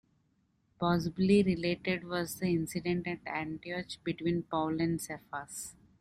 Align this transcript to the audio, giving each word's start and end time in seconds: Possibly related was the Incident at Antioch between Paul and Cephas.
Possibly 0.79 1.43
related 1.43 2.05
was 2.05 2.39
the 2.39 2.47
Incident 2.47 3.05
at 3.05 3.19
Antioch 3.27 4.03
between 4.03 4.41
Paul 4.41 4.81
and 4.81 4.99
Cephas. 4.99 5.75